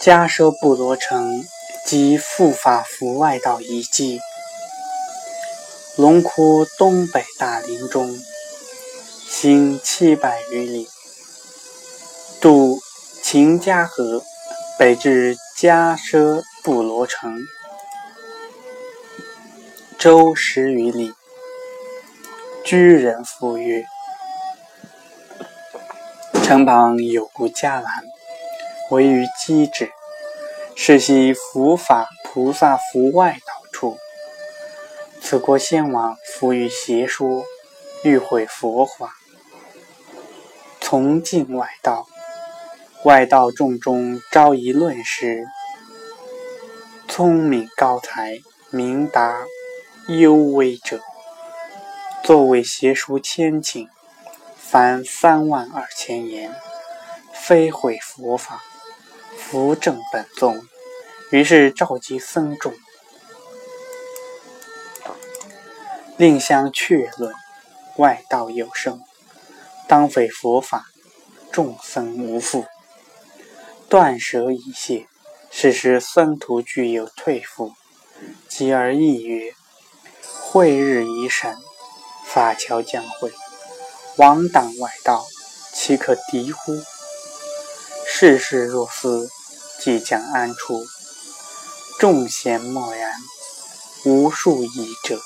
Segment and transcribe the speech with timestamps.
[0.00, 1.44] 迦奢布罗城
[1.84, 4.20] 及护法符外道遗迹，
[5.96, 8.16] 龙窟东北大林中，
[9.28, 10.88] 行七百余里，
[12.40, 12.78] 渡
[13.24, 14.22] 秦家河，
[14.78, 17.36] 北至迦奢布罗城，
[19.98, 21.12] 周十余里。
[22.64, 23.82] 居人赴曰
[26.44, 28.04] ：“城旁有部伽蓝，
[28.90, 29.90] 唯于机智，
[30.74, 33.98] 是系佛法菩萨符外道处。
[35.20, 37.44] 此国先王服于邪说，
[38.02, 39.14] 欲毁佛法，
[40.80, 42.06] 从敬外道。
[43.04, 45.46] 外道众中招一论师，
[47.06, 49.44] 聪明高才，明达
[50.08, 51.00] 幽微者。”
[52.24, 53.88] 作为邪书千顷，
[54.56, 56.52] 凡三万二千言，
[57.32, 58.62] 非毁佛法，
[59.50, 60.62] 扶正本宗。
[61.30, 62.74] 于是召集僧众，
[66.18, 67.34] 令相确论。
[67.96, 69.02] 外道有声，
[69.88, 70.84] 当废佛法，
[71.50, 72.66] 众僧无复。
[73.88, 75.06] 断舌以谢。
[75.50, 77.72] 是时僧徒具有退服，
[78.48, 79.54] 继而议曰
[80.44, 81.56] ：“会日已审。”
[82.26, 83.32] 法桥将会，
[84.18, 85.26] 王党外道，
[85.72, 86.72] 岂可敌乎？
[88.06, 89.30] 世事若斯，
[89.80, 90.86] 即将安处？
[91.98, 93.12] 众贤默然，
[94.04, 95.20] 无数疑者。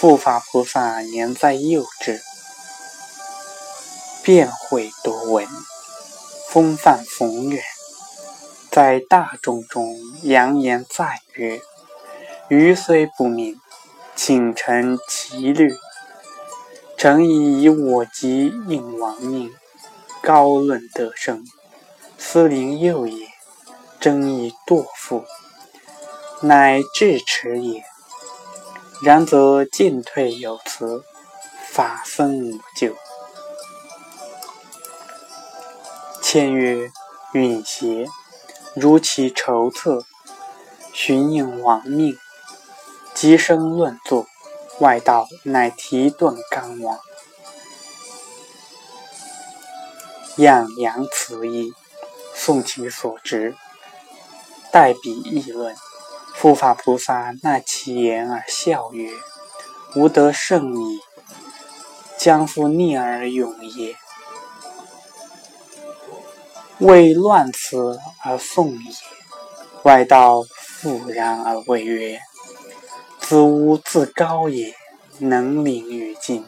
[0.00, 2.20] 护法菩萨年在幼稚，
[4.22, 5.46] 便会多闻，
[6.48, 7.62] 风范逢远，
[8.70, 11.60] 在大众中扬言赞曰
[12.48, 13.60] ：“余虽不明，
[14.16, 15.74] 请臣其虑。”
[16.96, 19.50] 诚以以我及应亡命，
[20.22, 21.44] 高论得胜，
[22.18, 23.26] 斯灵幼也，
[24.00, 25.24] 争以堕父，
[26.40, 27.84] 乃至耻也。
[29.02, 31.04] 然则进退有辞，
[31.68, 32.96] 法僧无咎。
[36.22, 36.90] 签曰：
[37.32, 38.06] 允邪，
[38.74, 40.04] 如其筹策，
[40.92, 42.16] 寻应亡命，
[43.14, 44.26] 即生论作。
[44.78, 46.98] 外道乃提顿刚亡，
[50.36, 51.74] 样扬此意，
[52.34, 53.54] 诵其所执，
[54.72, 55.74] 代笔议论。
[56.38, 59.10] 护法菩萨纳其言而笑曰
[59.94, 60.98] ：“吾得胜矣，
[62.16, 63.94] 将复逆而勇也。
[66.78, 68.92] 为乱此而颂也。”
[69.84, 72.20] 外道复然而谓曰。
[73.20, 74.74] 子无自高也，
[75.18, 76.44] 能领于今，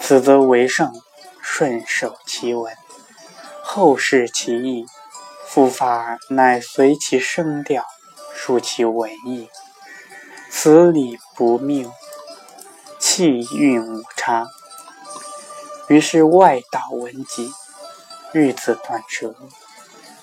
[0.00, 0.92] 此则为圣，
[1.40, 2.74] 顺守其文，
[3.62, 4.86] 后世其义，
[5.52, 7.84] 复法乃随其声调，
[8.36, 9.50] 述其文意，
[10.48, 11.92] 此理不谬，
[13.00, 14.46] 气韵无差。
[15.88, 17.50] 于是外道闻疾，
[18.32, 19.34] 欲自断舌。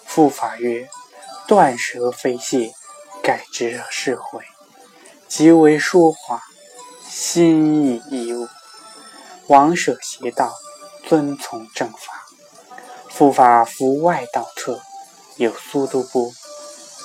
[0.06, 0.88] 复法曰：
[1.46, 2.72] 断舌非谢，
[3.22, 4.46] 改之是悔。
[5.28, 6.42] 即为说话，
[7.06, 8.48] 心意已悟，
[9.48, 10.54] 王舍邪道，
[11.06, 12.24] 遵从正法。
[13.10, 14.80] 复法服外道侧，
[15.38, 16.34] 有苏都部，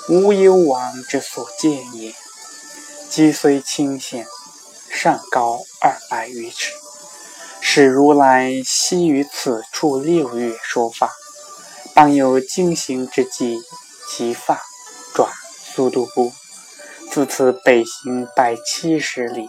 [0.09, 2.15] 无有王之所见也。
[3.11, 4.27] 积虽清显，
[4.91, 6.73] 上高二百余尺。
[7.61, 11.13] 使如来昔于此处六月说法，
[11.95, 13.61] 当有经行之际，
[14.09, 14.61] 即发
[15.15, 15.31] 转
[15.75, 16.33] 苏都部。
[17.11, 19.49] 自此北行百七十里，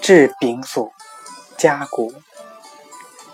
[0.00, 0.92] 至丙所
[1.56, 2.08] 家国。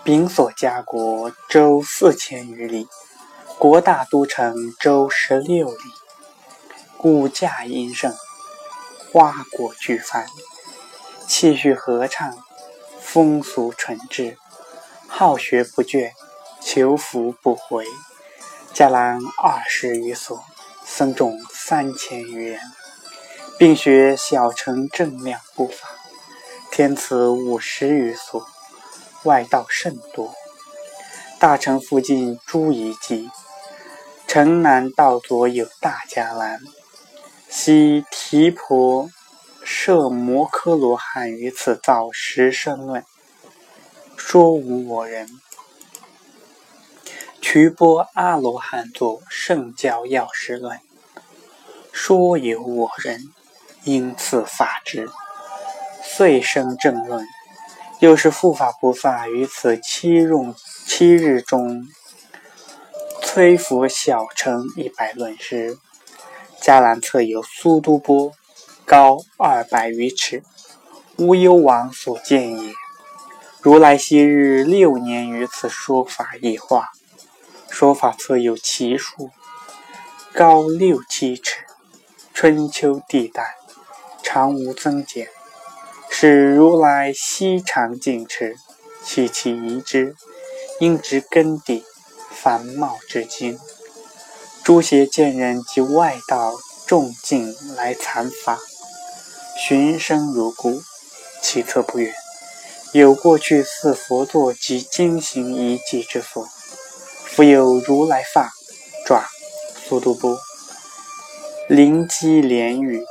[0.03, 2.87] 丙所家国周四千余里，
[3.57, 5.77] 国大都城周十六里。
[7.03, 8.13] 物价殷盛，
[9.11, 10.25] 花果俱繁，
[11.27, 12.37] 气序和畅，
[12.99, 14.37] 风俗淳质，
[15.07, 16.11] 好学不倦，
[16.61, 17.85] 求福不回。
[18.73, 20.43] 伽蓝二十余所。
[20.91, 22.59] 僧众三千余人，
[23.59, 25.87] 并学小乘正量不法，
[26.71, 28.47] 天慈五十余所，
[29.23, 30.33] 外道甚多。
[31.39, 33.29] 大城附近诸遗迹，
[34.27, 36.59] 城南道左有大迦兰，
[37.49, 39.09] 昔提婆
[39.63, 43.03] 设摩诃罗汉于此造十生论，
[44.17, 45.29] 说无我人。
[47.41, 50.79] 瞿波阿罗汉作圣教要师论，
[51.91, 53.33] 说有我人，
[53.85, 55.09] 因此法之，
[56.03, 57.25] 遂生正论。
[57.99, 60.55] 又是护法菩萨于此七用
[60.87, 61.85] 七日中，
[63.21, 65.77] 崔府小城一百论诗。
[66.61, 68.31] 伽蓝侧有苏都波，
[68.85, 70.43] 高二百余尺，
[71.17, 72.73] 乌幽王所建也。
[73.59, 76.91] 如来昔日六年于此说法一化。
[77.69, 79.29] 说法侧有奇树，
[80.33, 81.65] 高六七尺，
[82.33, 83.55] 春秋地带，
[84.23, 85.27] 常无增减。
[86.09, 88.55] 是如来悉常净持，
[89.05, 90.15] 其其遗之，
[90.79, 91.85] 应知根底
[92.31, 93.57] 繁茂之精。
[94.63, 96.53] 诸邪见人及外道
[96.85, 98.59] 众境来残法，
[99.57, 100.81] 寻声如故。
[101.41, 102.13] 其侧不远，
[102.91, 106.45] 有过去似佛座及经行遗迹之所，
[107.25, 108.51] 复有如来发
[109.05, 109.23] 爪、
[109.87, 110.37] 苏度波、
[111.69, 113.05] 灵机连语、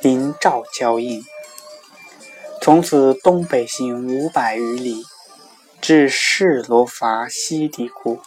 [0.00, 1.22] 灵照交印。
[2.62, 5.02] 从此东北行五百余里，
[5.80, 8.20] 至释罗伐西底谷。